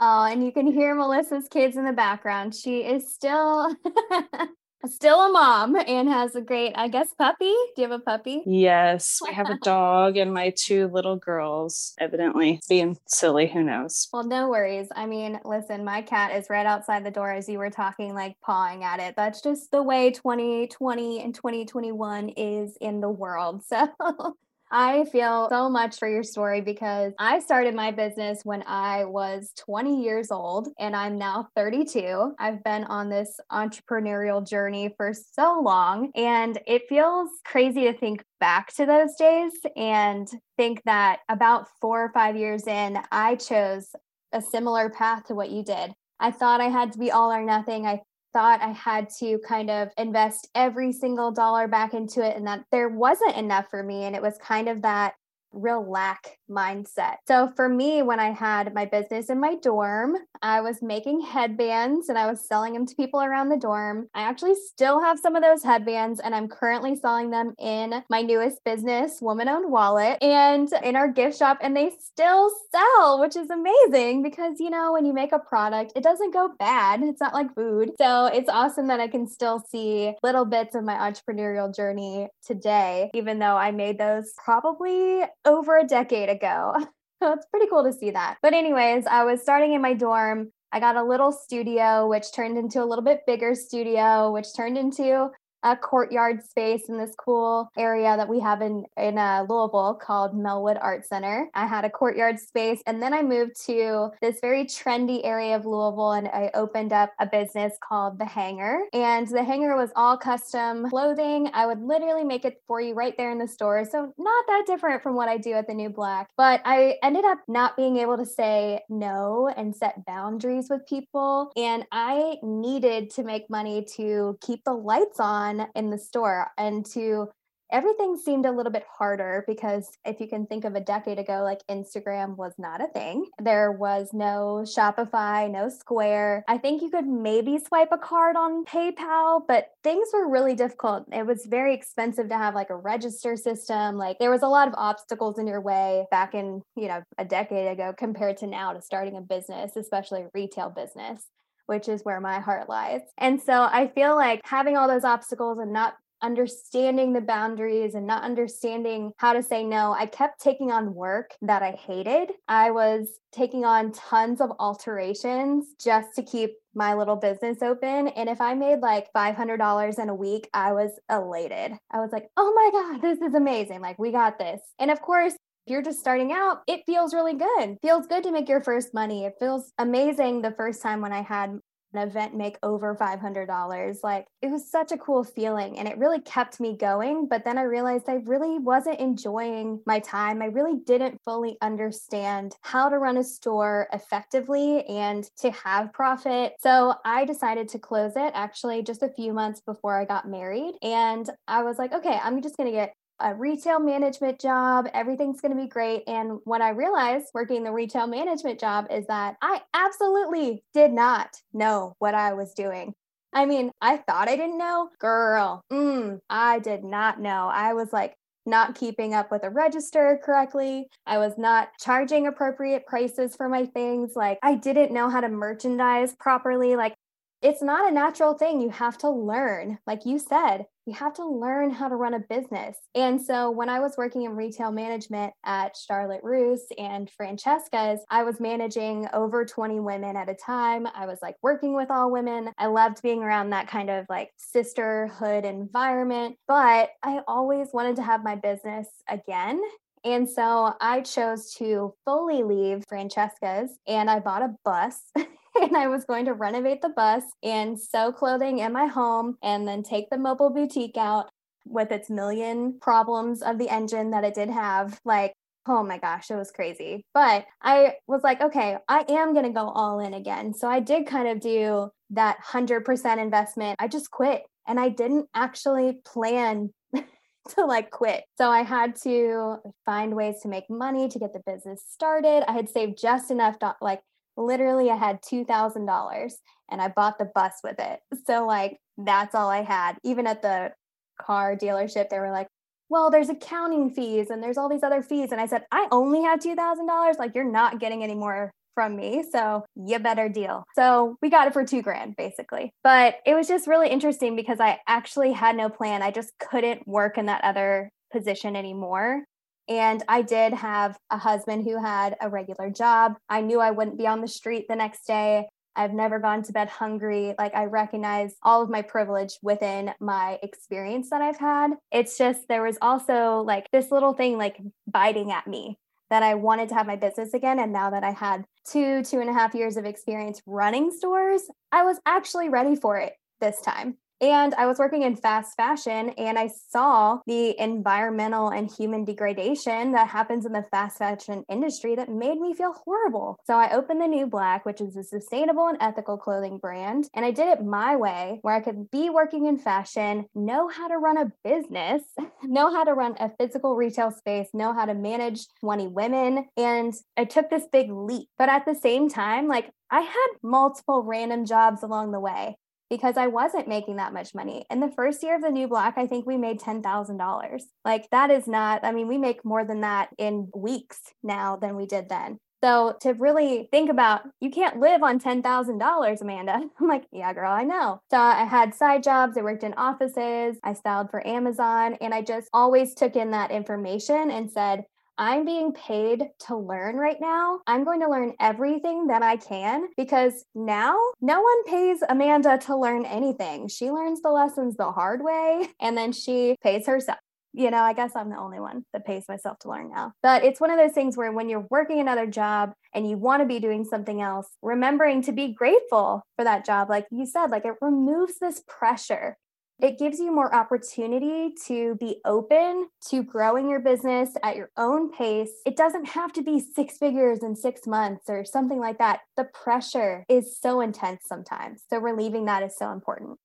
Oh, 0.01 0.25
and 0.25 0.45
you 0.45 0.53
can 0.53 0.71
hear 0.71 0.95
Melissa's 0.95 1.49
kids 1.49 1.77
in 1.77 1.85
the 1.85 1.93
background. 1.93 2.55
She 2.55 2.81
is 2.81 3.13
still 3.13 3.75
still 4.87 5.21
a 5.21 5.33
mom 5.33 5.77
and 5.77 6.09
has 6.09 6.35
a 6.35 6.41
great, 6.41 6.73
I 6.77 6.89
guess, 6.89 7.13
puppy. 7.15 7.55
Do 7.75 7.83
you 7.83 7.89
have 7.89 8.01
a 8.01 8.03
puppy? 8.03 8.43
Yes, 8.47 9.19
we 9.27 9.33
have 9.35 9.51
a 9.51 9.59
dog 9.63 10.17
and 10.17 10.33
my 10.33 10.53
two 10.57 10.89
little 10.89 11.17
girls, 11.17 11.95
evidently 11.99 12.61
being 12.69 12.97
silly. 13.07 13.49
Who 13.49 13.63
knows? 13.63 14.09
Well, 14.13 14.25
no 14.25 14.49
worries. 14.49 14.89
I 14.95 15.07
mean, 15.07 15.41
listen, 15.45 15.85
my 15.85 16.03
cat 16.03 16.35
is 16.37 16.49
right 16.51 16.67
outside 16.67 17.05
the 17.05 17.11
door 17.11 17.33
as 17.33 17.49
you 17.49 17.59
were 17.59 17.71
talking, 17.71 18.15
like 18.15 18.37
pawing 18.45 18.85
at 18.85 19.01
it. 19.01 19.15
That's 19.17 19.41
just 19.41 19.71
the 19.71 19.83
way 19.83 20.11
2020 20.11 21.23
and 21.23 21.35
2021 21.35 22.31
is 22.31 22.77
in 22.81 23.01
the 23.01 23.11
world. 23.11 23.63
So 23.69 24.37
I 24.71 25.05
feel 25.07 25.49
so 25.51 25.69
much 25.69 25.99
for 25.99 26.09
your 26.09 26.23
story 26.23 26.61
because 26.61 27.13
I 27.19 27.39
started 27.39 27.75
my 27.75 27.91
business 27.91 28.41
when 28.45 28.63
I 28.67 29.05
was 29.05 29.53
20 29.57 30.03
years 30.03 30.31
old 30.31 30.69
and 30.79 30.95
I'm 30.95 31.17
now 31.17 31.49
32. 31.57 32.35
I've 32.39 32.63
been 32.65 32.85
on 32.85 33.09
this 33.09 33.41
entrepreneurial 33.51 34.47
journey 34.47 34.95
for 34.97 35.13
so 35.15 35.61
long 35.61 36.11
and 36.15 36.59
it 36.67 36.83
feels 36.89 37.31
crazy 37.45 37.85
to 37.85 37.95
think 37.95 38.23
back 38.41 38.75
to 38.75 38.85
those 38.85 39.15
days 39.17 39.53
and 39.77 40.29
think 40.57 40.83
that 40.85 41.21
about 41.29 41.69
four 41.81 42.05
or 42.05 42.13
five 42.13 42.37
years 42.37 42.67
in, 42.67 42.99
I 43.11 43.37
chose 43.37 43.89
a 44.33 44.43
similar 44.43 44.91
path 44.91 45.25
to 45.25 45.35
what 45.35 45.51
you 45.51 45.63
did. 45.63 45.95
I 46.21 46.31
thought 46.31 46.61
I 46.61 46.69
had 46.69 46.93
to 46.93 46.99
be 46.99 47.11
all 47.11 47.33
or 47.33 47.43
nothing. 47.43 47.87
I 47.87 48.03
thought 48.39 48.63
I 48.63 48.71
had 48.71 49.11
to 49.19 49.41
kind 49.41 49.69
of 49.69 49.89
invest 49.99 50.49
every 50.55 50.93
single 50.93 51.33
dollar 51.33 51.67
back 51.67 51.93
into 51.93 52.25
it 52.25 52.37
and 52.37 52.47
that 52.47 52.63
there 52.71 52.89
wasn't 52.89 53.35
enough 53.35 53.67
for 53.69 53.83
me. 53.83 54.05
And 54.05 54.15
it 54.15 54.23
was 54.23 54.39
kind 54.39 54.69
of 54.69 54.83
that 54.83 55.15
real 55.53 55.89
lack 55.89 56.39
mindset. 56.51 57.17
So 57.27 57.53
for 57.57 57.69
me, 57.69 58.03
when 58.03 58.21
I 58.21 58.31
had 58.31 58.75
my 58.75 58.85
business 58.85 59.31
in 59.31 59.41
my 59.41 59.57
dorm, 59.57 60.17
I 60.43 60.61
was 60.61 60.83
making 60.83 61.21
headbands 61.21 62.09
and 62.09 62.19
I 62.19 62.31
was 62.31 62.47
selling 62.47 62.73
them 62.73 62.87
to 62.87 62.95
people 62.95 63.21
around 63.21 63.49
the 63.49 63.57
dorm. 63.57 64.09
I 64.15 64.23
actually 64.23 64.55
still 64.55 65.01
have 65.01 65.19
some 65.19 65.37
of 65.37 65.43
those 65.43 65.63
headbands 65.63 66.21
and 66.21 66.35
I'm 66.35 66.49
currently 66.49 66.97
selling 66.97 67.31
them 67.31 67.55
in 67.59 68.03
my 68.09 68.23
newest 68.23 68.63
business, 68.65 69.21
Woman 69.21 69.49
Owned 69.49 69.71
Wallet, 69.71 70.23
and 70.23 70.71
in 70.83 70.97
our 70.97 71.09
gift 71.09 71.39
shop. 71.39 71.59
And 71.61 71.77
they 71.77 71.91
still 71.99 72.51
sell, 72.71 73.21
which 73.21 73.37
is 73.37 73.51
amazing 73.51 74.23
because, 74.23 74.61
you 74.61 74.71
know, 74.71 74.93
when 74.93 75.05
you 75.05 75.13
make 75.13 75.33
a 75.33 75.39
product, 75.39 75.93
it 75.97 76.03
doesn't 76.03 76.33
go 76.33 76.51
bad. 76.59 77.03
It's 77.03 77.21
not 77.21 77.35
like 77.35 77.55
food. 77.55 77.91
So 77.99 78.27
it's 78.27 78.49
awesome 78.49 78.89
that 78.89 79.01
I 79.01 79.09
can 79.09 79.27
still 79.27 79.63
see 79.71 80.15
little 80.23 80.45
bits 80.45 80.75
of 80.75 80.85
my 80.85 80.95
entrepreneurial 80.95 81.75
journey 81.75 82.29
today, 82.45 83.11
even 83.15 83.39
though 83.39 83.57
I 83.57 83.71
made 83.71 83.99
those 83.99 84.33
probably 84.37 85.23
over 85.45 85.79
a 85.79 85.87
decade 85.87 86.29
ago. 86.29 86.75
so 87.23 87.33
it's 87.33 87.47
pretty 87.47 87.67
cool 87.69 87.85
to 87.85 87.93
see 87.93 88.11
that. 88.11 88.39
But, 88.43 88.55
anyways, 88.55 89.07
I 89.07 89.25
was 89.25 89.43
starting 89.43 89.73
in 89.73 89.83
my 89.83 89.95
dorm. 89.95 90.53
I 90.73 90.81
got 90.81 90.97
a 90.97 91.03
little 91.03 91.33
studio, 91.33 92.09
which 92.09 92.33
turned 92.33 92.59
into 92.59 92.83
a 92.83 92.87
little 92.87 93.05
bit 93.05 93.21
bigger 93.27 93.55
studio, 93.55 94.31
which 94.33 94.55
turned 94.55 94.77
into 94.77 95.31
a 95.69 95.77
courtyard 95.77 96.43
space 96.43 96.89
in 96.89 96.97
this 96.97 97.15
cool 97.17 97.71
area 97.77 98.17
that 98.17 98.29
we 98.29 98.41
have 98.41 98.63
in 98.63 98.85
in 98.97 99.19
uh, 99.19 99.45
Louisville 99.49 99.99
called 100.01 100.35
Mellwood 100.35 100.79
Art 100.81 101.07
Center. 101.07 101.51
I 101.55 101.67
had 101.67 101.85
a 101.85 101.91
courtyard 101.91 102.39
space, 102.39 102.83
and 102.87 103.03
then 103.03 103.13
I 103.13 103.23
moved 103.23 103.61
to 103.67 104.11
this 104.23 104.41
very 104.41 104.65
trendy 104.65 105.21
area 105.25 105.57
of 105.57 105.67
Louisville, 105.67 106.13
and 106.13 106.29
I 106.29 106.51
opened 106.55 106.93
up 106.93 107.13
a 107.19 107.27
business 107.27 107.75
called 107.87 108.19
The 108.19 108.25
Hanger. 108.25 108.81
And 108.93 109.27
the 109.29 109.45
Hanger 109.45 109.77
was 109.77 109.91
all 109.95 110.17
custom 110.17 110.89
clothing. 110.89 111.51
I 111.53 111.67
would 111.67 111.83
literally 111.83 112.25
make 112.25 112.45
it 112.45 112.63
for 112.67 112.81
you 112.81 112.95
right 112.95 113.17
there 113.17 113.31
in 113.31 113.39
the 113.39 113.49
store, 113.49 113.85
so 113.85 114.13
not 114.19 114.47
that 114.47 114.65
different 114.67 115.03
from 115.03 115.15
what 115.15 115.29
I 115.29 115.37
do 115.37 115.53
at 115.53 115.67
the 115.67 115.75
New 115.75 115.91
Black. 115.91 116.31
But 116.37 116.63
I 116.65 116.97
ended 117.03 117.25
up 117.25 117.39
not 117.47 117.77
being 117.77 117.99
able 117.99 118.17
to 118.17 118.27
say 118.27 118.81
no 118.89 119.53
and 119.57 119.77
set 119.77 120.07
boundaries 120.07 120.69
with 120.71 120.87
people, 120.87 121.53
and 121.57 121.87
I 121.93 122.37
needed 122.43 123.11
to 123.11 123.23
make 123.23 123.51
money 123.51 123.85
to 123.97 124.39
keep 124.41 124.65
the 124.65 124.73
lights 124.73 125.21
on 125.21 125.58
in 125.75 125.91
the 125.91 125.99
store 125.99 126.49
and 126.57 126.85
to 126.95 127.29
everything 127.71 128.17
seemed 128.17 128.47
a 128.47 128.53
little 128.53 128.73
bit 128.73 128.85
harder 128.99 129.45
because 129.47 129.91
if 130.05 130.21
you 130.21 130.29
can 130.29 130.47
think 130.47 130.65
of 130.65 130.75
a 130.75 130.81
decade 130.81 131.19
ago, 131.19 131.43
like 131.43 131.61
Instagram 131.71 132.37
was 132.37 132.53
not 132.59 132.81
a 132.81 132.89
thing. 132.89 133.27
There 133.41 133.73
was 133.73 134.11
no 134.13 134.63
Shopify, 134.65 135.51
no 135.51 135.69
Square. 135.69 136.45
I 136.49 136.59
think 136.59 136.83
you 136.83 136.91
could 136.91 137.07
maybe 137.07 137.59
swipe 137.59 137.93
a 137.93 137.99
card 137.99 138.37
on 138.37 138.65
PayPal, 138.65 139.43
but 139.47 139.69
things 139.85 140.09
were 140.13 140.31
really 140.31 140.55
difficult. 140.55 141.05
It 141.13 141.27
was 141.27 141.47
very 141.47 141.75
expensive 141.75 142.29
to 142.29 142.37
have 142.37 142.55
like 142.55 142.71
a 142.71 142.77
register 142.77 143.37
system. 143.37 143.97
Like 143.97 144.19
there 144.19 144.31
was 144.31 144.43
a 144.43 144.49
lot 144.49 144.69
of 144.69 144.75
obstacles 144.77 145.39
in 145.39 145.47
your 145.47 145.61
way 145.61 146.07
back 146.11 146.35
in, 146.35 146.63
you 146.77 146.89
know, 146.89 147.03
a 147.19 147.25
decade 147.25 147.71
ago 147.71 147.95
compared 147.97 148.39
to 148.39 148.47
now 148.47 148.73
to 148.73 148.81
starting 148.81 149.17
a 149.17 149.21
business, 149.21 149.77
especially 149.77 150.23
a 150.23 150.31
retail 150.35 150.71
business 150.71 151.27
which 151.69 151.89
is 151.89 152.03
where 152.03 152.21
my 152.21 152.41
heart 152.41 152.69
lies. 152.69 153.03
And 153.19 153.41
so 153.41 153.69
I 153.71 153.89
feel 153.95 154.17
like 154.17 154.41
having 154.45 154.77
all 154.77 154.89
those 154.89 155.05
obstacles 155.05 155.59
and 155.59 155.73
not 155.73 155.95
understanding 156.23 157.13
the 157.13 157.21
boundaries 157.21 157.95
and 157.95 158.07
not 158.07 158.25
understanding 158.25 159.13
how 159.19 159.33
to 159.33 159.43
say 159.43 159.63
no, 159.63 159.93
I 159.93 160.07
kept 160.07 160.41
taking 160.41 160.71
on 160.71 160.95
work 160.95 161.35
that 161.43 161.63
I 161.63 161.73
hated. 161.73 162.33
I 162.49 162.71
was 162.71 163.21
taking 163.33 163.65
on 163.65 163.93
tons 163.93 164.41
of 164.41 164.51
alterations 164.59 165.67
just 165.81 166.15
to 166.17 166.23
keep 166.23 166.55
my 166.75 166.95
little 166.95 167.17
business 167.17 167.63
open. 167.63 168.09
And 168.09 168.29
if 168.29 168.41
I 168.41 168.55
made 168.55 168.81
like 168.81 169.13
$500 169.13 169.99
in 169.99 170.09
a 170.09 170.15
week, 170.15 170.49
I 170.55 170.73
was 170.73 170.99
elated. 171.11 171.73
I 171.91 172.01
was 172.01 172.11
like, 172.13 172.31
oh 172.37 172.53
my 172.55 172.81
God, 172.81 173.03
this 173.03 173.21
is 173.21 173.35
amazing. 173.35 173.81
Like, 173.81 173.99
we 173.99 174.13
got 174.13 174.39
this. 174.39 174.61
And 174.79 174.91
of 174.91 175.01
course, 175.01 175.35
you're 175.71 175.83
just 175.83 176.01
starting 176.01 176.33
out, 176.33 176.63
it 176.67 176.83
feels 176.87 177.15
really 177.15 177.35
good. 177.35 177.77
Feels 177.83 178.07
good 178.07 178.23
to 178.25 178.33
make 178.33 178.49
your 178.49 178.63
first 178.63 178.95
money. 178.95 179.25
It 179.25 179.35
feels 179.39 179.73
amazing 179.79 180.43
the 180.43 180.53
first 180.53 180.83
time 180.83 181.01
when 181.01 181.13
I 181.13 181.23
had 181.23 181.59
an 181.95 182.07
event 182.07 182.35
make 182.35 182.59
over 182.63 182.95
$500. 182.95 183.97
Like 184.03 184.27
it 184.43 184.51
was 184.51 184.71
such 184.71 184.93
a 184.93 184.99
cool 184.99 185.25
feeling 185.25 185.79
and 185.79 185.89
it 185.89 185.99
really 185.99 186.21
kept 186.21 186.61
me 186.61 186.77
going. 186.77 187.29
But 187.29 187.45
then 187.45 187.59
I 187.59 187.63
realized 187.63 188.09
I 188.09 188.21
really 188.25 188.59
wasn't 188.59 189.01
enjoying 189.01 189.81
my 189.87 190.01
time. 190.01 190.43
I 190.43 190.47
really 190.47 190.81
didn't 190.87 191.21
fully 191.25 191.57
understand 191.63 192.55
how 192.63 192.89
to 192.89 192.99
run 192.99 193.17
a 193.17 193.25
store 193.25 193.89
effectively 193.93 194.85
and 194.85 195.25
to 195.39 195.51
have 195.51 195.93
profit. 195.93 196.55
So 196.61 196.95
I 197.05 197.25
decided 197.25 197.69
to 197.71 197.79
close 197.79 198.13
it 198.17 198.33
actually 198.35 198.83
just 198.83 199.03
a 199.03 199.09
few 199.09 199.33
months 199.33 199.61
before 199.61 199.99
I 199.99 200.05
got 200.05 200.29
married. 200.29 200.75
And 200.83 201.29
I 201.47 201.63
was 201.63 201.79
like, 201.79 201.93
okay, 201.93 202.19
I'm 202.23 202.43
just 202.43 202.57
going 202.57 202.71
to 202.71 202.77
get 202.77 202.93
a 203.21 203.35
retail 203.35 203.81
management 203.81 204.41
job. 204.41 204.89
Everything's 204.95 205.41
going 205.41 205.57
to 205.57 205.63
be 205.63 205.69
great. 205.69 206.05
And 206.07 206.39
what 206.45 206.63
I 206.63 206.71
realized 206.71 207.27
working 207.35 207.65
the 207.65 207.73
retail 207.73 208.07
management 208.07 208.61
job 208.61 208.87
is 208.91 209.07
that 209.07 209.37
I 209.43 209.63
absolutely 209.75 210.65
did 210.75 210.93
not 210.93 211.37
know 211.53 211.95
what 211.99 212.15
I 212.15 212.35
was 212.35 212.53
doing. 212.55 212.95
I 213.33 213.45
mean, 213.45 213.71
I 213.81 213.99
thought 213.99 214.29
I 214.29 214.37
didn't 214.37 214.59
know. 214.59 214.89
Girl, 214.99 215.63
mm, 215.71 216.19
I 216.31 216.61
did 216.61 216.85
not 216.85 217.21
know. 217.21 217.51
I 217.53 217.75
was 217.75 217.93
like, 217.93 218.15
not 218.49 218.75
keeping 218.75 219.15
up 219.15 219.31
with 219.31 219.45
a 219.45 219.51
register 219.51 220.19
correctly. 220.25 220.89
I 221.07 221.19
was 221.19 221.35
not 221.37 221.69
charging 221.79 222.27
appropriate 222.27 222.87
prices 222.87 223.37
for 223.37 223.49
my 223.49 223.67
things. 223.67 224.13
Like, 224.17 224.39
I 224.43 224.55
didn't 224.55 224.91
know 224.91 225.11
how 225.11 225.21
to 225.21 225.29
merchandise 225.29 226.17
properly. 226.19 226.75
Like, 226.75 226.95
it's 227.43 227.63
not 227.63 227.89
a 227.89 227.95
natural 227.95 228.35
thing. 228.35 228.61
You 228.61 228.71
have 228.71 228.99
to 228.99 229.11
learn. 229.11 229.79
Like 229.87 230.07
you 230.07 230.19
said, 230.19 230.65
you 230.89 230.95
have 230.95 231.13
to 231.13 231.27
learn 231.27 231.71
how 231.71 231.87
to 231.87 231.97
run 231.97 232.15
a 232.15 232.19
business. 232.19 232.79
And 232.95 233.21
so 233.21 233.51
when 233.51 233.69
I 233.69 233.79
was 233.79 233.97
working 233.99 234.23
in 234.23 234.35
retail 234.35 234.73
management 234.73 235.35
at 235.45 235.77
Charlotte 235.77 236.23
Russe 236.23 236.67
and 236.79 237.11
Francesca's, 237.11 238.01
I 238.11 238.23
was 238.23 238.41
managing 238.41 239.07
over 239.13 239.45
20 239.45 239.81
women 239.81 240.17
at 240.17 240.31
a 240.31 240.35
time. 240.35 240.87
I 240.95 241.05
was 241.05 241.19
like 241.21 241.37
working 241.43 241.77
with 241.77 241.91
all 241.91 242.11
women. 242.11 242.51
I 242.57 242.67
loved 242.67 243.03
being 243.03 243.23
around 243.23 243.51
that 243.51 243.69
kind 243.69 243.91
of 243.91 244.07
like 244.09 244.31
sisterhood 244.39 245.45
environment, 245.45 246.37
but 246.49 246.89
I 247.03 247.21
always 247.29 247.69
wanted 247.75 247.97
to 247.97 248.03
have 248.03 248.25
my 248.25 248.37
business 248.37 248.89
again. 249.11 249.61
And 250.05 250.27
so 250.27 250.73
I 250.81 251.03
chose 251.03 251.53
to 251.55 251.93
fully 252.07 252.45
leave 252.45 252.85
Francesca's 252.89 253.79
and 253.87 254.09
I 254.09 254.21
bought 254.21 254.43
a 254.43 254.55
bus 254.65 255.03
and 255.61 255.77
I 255.77 255.89
was 255.89 256.05
going 256.05 256.25
to 256.27 256.35
renovate 256.35 256.83
the 256.83 256.89
bus 256.89 257.23
and 257.43 257.79
sew 257.79 258.13
clothing 258.13 258.59
in 258.59 258.73
my 258.73 258.87
home 258.87 259.37
and 259.43 259.67
then 259.67 259.83
take 259.83 260.11
the 260.11 260.19
mobile 260.19 260.51
boutique 260.51 260.97
out 260.97 261.31
with 261.67 261.93
its 261.93 262.09
million 262.09 262.79
problems 262.81 263.43
of 263.43 263.59
the 263.59 263.69
engine 263.69 264.11
that 264.11 264.25
it 264.25 264.35
did 264.35 264.51
have. 264.51 264.99
Like, 265.05 265.33
oh 265.67 265.83
my 265.83 265.99
gosh, 265.99 266.31
it 266.31 266.37
was 266.37 266.51
crazy. 266.51 267.05
But 267.13 267.45
I 267.61 267.95
was 268.07 268.23
like, 268.23 268.41
okay, 268.41 268.79
I 268.89 269.05
am 269.09 269.35
going 269.35 269.45
to 269.45 269.53
go 269.53 269.69
all 269.69 270.01
in 270.01 270.15
again. 270.15 270.55
So 270.55 270.69
I 270.69 270.81
did 270.81 271.07
kind 271.07 271.29
of 271.29 271.41
do 271.41 271.91
that 272.11 272.39
100% 272.43 273.19
investment. 273.19 273.77
I 273.79 273.89
just 273.89 274.11
quit 274.11 274.45
and 274.67 274.81
I 274.81 274.89
didn't 274.89 275.29
actually 275.35 276.01
plan 276.05 276.73
to 276.95 277.65
like 277.67 277.91
quit. 277.91 278.25
So 278.39 278.49
I 278.49 278.63
had 278.63 278.97
to 279.03 279.57
find 279.85 280.15
ways 280.15 280.41
to 280.43 280.49
make 280.49 280.71
money 280.71 281.09
to 281.09 281.19
get 281.19 281.35
the 281.35 281.43
business 281.47 281.83
started. 281.87 282.45
I 282.49 282.53
had 282.53 282.71
saved 282.71 282.99
just 282.99 283.31
enough 283.31 283.57
like 283.83 284.01
literally 284.39 284.91
I 284.91 284.97
had 284.97 285.21
$2,000 285.23 286.33
and 286.71 286.81
I 286.81 286.89
bought 286.89 287.19
the 287.19 287.31
bus 287.35 287.55
with 287.63 287.79
it. 287.79 288.01
So 288.27 288.47
like 288.47 288.79
that's 288.99 289.35
all 289.35 289.49
I 289.49 289.63
had. 289.63 289.97
Even 290.05 290.27
at 290.27 290.43
the 290.43 290.73
car 291.21 291.57
dealership, 291.57 292.09
they 292.09 292.19
were 292.19 292.31
like, 292.31 292.49
well, 292.91 293.11
there's 293.11 293.29
accounting 293.29 293.91
fees 293.91 294.31
and 294.31 294.43
there's 294.43 294.57
all 294.59 294.69
these 294.69 294.83
other 294.83 295.03
fees. 295.03 295.31
And 295.33 295.41
I 295.41 295.47
said, 295.47 295.65
I 295.71 295.89
only 295.91 296.23
have 296.23 296.41
$2,000. 296.41 297.19
Like, 297.19 297.35
you're 297.35 297.45
not 297.45 297.81
getting 297.81 298.03
any 298.03 298.15
more 298.15 298.51
from 298.75 298.97
me. 298.97 299.25
So 299.31 299.65
you 299.75 299.99
better 299.99 300.29
deal. 300.29 300.63
So 300.77 301.17
we 301.21 301.31
got 301.31 301.49
it 301.49 301.53
for 301.53 301.65
two 301.65 301.83
grand 301.83 302.15
basically. 302.17 302.71
But 302.85 303.17
it 303.27 303.35
was 303.35 303.49
just 303.49 303.67
really 303.67 303.89
interesting 303.89 304.37
because 304.37 304.61
I 304.61 304.79
actually 304.87 305.33
had 305.33 305.57
no 305.57 305.69
plan. 305.69 306.01
I 306.01 306.13
just 306.13 306.33
couldn't 306.39 306.87
work 306.87 307.19
in 307.19 307.27
that 307.27 307.43
other 307.43 307.91
position 308.13 308.55
anymore. 308.55 309.25
And 309.69 310.03
I 310.09 310.23
did 310.23 310.55
have 310.55 310.99
a 311.11 311.19
husband 311.19 311.65
who 311.65 311.83
had 311.83 312.17
a 312.21 312.31
regular 312.31 312.71
job. 312.71 313.17
I 313.29 313.43
knew 313.43 313.61
I 313.61 313.71
wouldn't 313.71 313.99
be 313.99 314.07
on 314.07 314.21
the 314.21 314.29
street 314.29 314.67
the 314.69 314.77
next 314.77 315.07
day. 315.07 315.49
I've 315.77 315.93
never 315.93 316.19
gone 316.19 316.43
to 316.43 316.53
bed 316.53 316.69
hungry. 316.69 317.35
Like 317.39 317.55
I 317.55 317.67
recognize 317.67 318.35
all 318.43 318.63
of 318.63 318.71
my 318.71 318.83
privilege 318.83 319.35
within 319.43 319.93
my 320.01 320.39
experience 320.43 321.11
that 321.11 321.23
I've 321.23 321.39
had. 321.39 321.71
It's 321.93 322.19
just 322.19 322.49
there 322.49 322.65
was 322.65 322.79
also 322.83 323.45
like 323.47 323.67
this 323.71 323.93
little 323.93 324.13
thing 324.13 324.39
like 324.39 324.61
biting 324.89 325.31
at 325.31 325.47
me 325.47 325.79
that 326.11 326.23
I 326.23 326.35
wanted 326.35 326.71
to 326.71 326.75
have 326.75 326.87
my 326.87 326.97
business 326.97 327.33
again. 327.35 327.61
And 327.61 327.73
now 327.73 327.91
that 327.91 328.03
I 328.03 328.11
had 328.11 328.45
two, 328.67 329.05
two 329.05 329.21
and 329.21 329.31
a 329.31 329.33
half 329.33 329.55
years 329.55 329.77
of 329.77 329.85
experience 329.85 330.43
running 330.47 330.91
stores, 330.91 331.43
I 331.71 331.85
was 331.85 332.01
actually 332.07 332.49
ready 332.49 332.75
for 332.75 332.97
it 332.97 333.13
this 333.41 333.61
time. 333.61 333.99
And 334.21 334.55
I 334.55 334.67
was 334.67 334.79
working 334.79 335.03
in 335.03 335.17
fast 335.17 335.57
fashion 335.57 336.11
and 336.11 336.39
I 336.39 336.49
saw 336.49 337.19
the 337.27 337.59
environmental 337.61 338.49
and 338.49 338.71
human 338.71 339.05
degradation 339.05 339.93
that 339.93 340.09
happens 340.09 340.45
in 340.45 340.53
the 340.53 340.65
fast 340.71 340.99
fashion 340.99 341.45
industry 341.49 341.95
that 341.95 342.09
made 342.09 342.41
me 342.41 342.53
feel 342.53 342.73
horrible. 342.73 343.39
So 343.47 343.55
I 343.55 343.73
opened 343.73 344.01
the 344.01 344.09
New 344.09 344.27
Black, 344.27 344.67
which 344.67 344.81
is 344.81 344.97
a 344.97 345.05
sustainable 345.05 345.69
and 345.69 345.79
ethical 345.81 346.19
clothing 346.19 346.59
brand. 346.59 347.09
And 347.15 347.25
I 347.25 347.31
did 347.31 347.49
it 347.49 347.65
my 347.65 347.95
way 347.95 348.41
where 348.43 348.55
I 348.55 348.61
could 348.61 348.91
be 348.91 349.09
working 349.09 349.47
in 349.47 349.57
fashion, 349.57 350.27
know 350.35 350.69
how 350.69 350.89
to 350.89 350.97
run 350.97 351.19
a 351.19 351.33
business, 351.45 352.03
know 352.43 352.73
how 352.73 352.85
to 352.85 352.95
run 352.95 353.15
a 353.21 353.31
physical 353.39 353.77
retail 353.77 354.11
space, 354.11 354.49
know 354.53 354.73
how 354.73 354.85
to 354.85 354.95
manage 354.95 355.47
20 355.61 355.87
women. 355.89 356.47
And 356.57 356.93
I 357.17 357.25
took 357.25 357.51
this 357.51 357.67
big 357.71 357.91
leap. 357.93 358.29
But 358.37 358.49
at 358.49 358.67
the 358.67 358.75
same 358.75 359.09
time, 359.09 359.47
like 359.47 359.71
I 359.91 360.01
had 360.01 360.29
multiple 360.43 361.03
random 361.03 361.47
jobs 361.47 361.83
along 361.83 362.13
the 362.13 362.21
way 362.21 362.57
because 362.91 363.17
I 363.17 363.27
wasn't 363.27 363.69
making 363.69 363.97
that 363.97 364.13
much 364.13 364.35
money. 364.35 364.65
In 364.71 364.81
the 364.81 364.91
first 364.91 365.23
year 365.23 365.37
of 365.37 365.43
the 365.43 365.51
new 365.51 365.69
black, 365.69 365.95
I 365.97 366.07
think 366.07 366.27
we 366.27 366.37
made 366.37 366.61
$10,000. 366.61 367.61
Like 367.85 368.09
that 368.11 368.31
is 368.31 368.47
not, 368.47 368.85
I 368.85 368.93
mean, 368.93 369.09
we 369.09 369.19
make 369.19 369.45
more 369.45 369.65
than 369.65 369.83
that 369.83 370.09
in 370.19 370.51
weeks 370.55 370.99
now 371.23 371.57
than 371.57 371.77
we 371.77 371.87
did 371.87 372.09
then. 372.09 372.39
So 372.63 372.97
to 373.03 373.13
really 373.13 373.69
think 373.71 373.89
about, 373.89 374.23
you 374.41 374.51
can't 374.51 374.81
live 374.81 375.03
on 375.03 375.21
$10,000, 375.21 376.21
Amanda. 376.21 376.61
I'm 376.81 376.89
like, 376.89 377.05
yeah, 377.13 377.33
girl, 377.33 377.53
I 377.53 377.63
know. 377.63 378.01
So 378.11 378.19
I 378.19 378.45
had 378.45 378.75
side 378.75 379.03
jobs. 379.03 379.37
I 379.37 379.43
worked 379.43 379.63
in 379.63 379.75
offices. 379.75 380.59
I 380.65 380.73
styled 380.73 381.11
for 381.11 381.25
Amazon. 381.27 381.97
And 382.01 382.13
I 382.13 382.23
just 382.23 382.49
always 382.53 382.95
took 382.95 383.15
in 383.15 383.31
that 383.31 383.53
information 383.53 384.31
and 384.31 384.51
said, 384.51 384.85
I'm 385.19 385.45
being 385.45 385.73
paid 385.73 386.29
to 386.47 386.57
learn 386.57 386.97
right 386.97 387.21
now. 387.21 387.61
I'm 387.67 387.85
going 387.85 388.01
to 388.01 388.09
learn 388.09 388.35
everything 388.39 389.09
that 389.09 389.21
I 389.21 389.37
can 389.37 389.89
because 389.97 390.45
now 390.55 390.97
no 391.21 391.41
one 391.41 391.65
pays 391.65 391.99
Amanda 392.09 392.57
to 392.67 392.77
learn 392.77 393.05
anything. 393.05 393.67
She 393.67 393.91
learns 393.91 394.23
the 394.23 394.31
lessons 394.31 394.77
the 394.77 394.93
hard 394.93 395.23
way 395.25 395.71
and 395.81 395.99
then 395.99 396.13
she 396.13 396.57
pays 396.63 396.87
herself. 396.87 397.19
You 397.53 397.73
know, 397.73 397.79
I 397.79 397.95
guess 397.95 398.13
I'm 398.15 398.31
the 398.31 398.39
only 398.39 398.61
one 398.61 398.85
that 398.93 399.07
pays 399.07 399.25
myself 399.29 399.59
to 399.61 399.71
learn 399.71 399.91
now. 399.91 400.13
But 400.23 400.45
it's 400.45 400.61
one 400.61 400.71
of 400.71 400.79
those 400.79 400.93
things 400.93 401.17
where 401.17 401.33
when 401.33 401.49
you're 401.49 401.67
working 401.71 401.99
another 401.99 402.27
job 402.27 402.73
and 402.95 403.09
you 403.09 403.17
want 403.17 403.43
to 403.43 403.47
be 403.47 403.59
doing 403.59 403.85
something 403.85 404.21
else, 404.21 404.47
remembering 404.63 405.23
to 405.23 405.33
be 405.33 405.53
grateful 405.53 406.23
for 406.37 406.45
that 406.45 406.65
job, 406.65 406.89
like 406.89 407.07
you 407.11 407.27
said, 407.27 407.47
like 407.51 407.65
it 407.65 407.75
removes 407.81 408.39
this 408.39 408.63
pressure 408.69 409.37
it 409.81 409.99
gives 409.99 410.19
you 410.19 410.35
more 410.35 410.55
opportunity 410.55 411.55
to 411.67 411.95
be 411.97 412.21
open 412.25 412.89
to 413.09 413.23
growing 413.23 413.71
your 413.71 413.81
business 413.81 414.31
at 414.43 414.57
your 414.57 414.71
own 414.77 415.11
pace. 415.11 415.53
It 415.65 415.77
doesn't 415.77 416.07
have 416.07 416.33
to 416.35 416.43
be 416.43 416.61
six 416.61 416.99
figures 416.99 417.43
in 417.43 417.55
six 417.55 417.87
months 417.87 418.25
or 418.29 418.45
something 418.45 418.81
like 418.81 418.99
that. 418.99 419.21
The 419.37 419.45
pressure 419.45 420.25
is 420.29 420.59
so 420.61 420.81
intense 420.81 421.23
sometimes. 421.27 421.83
So, 421.89 421.99
relieving 421.99 422.47
that 422.47 422.63
is 422.63 422.77
so 422.77 422.91
important 422.93 423.39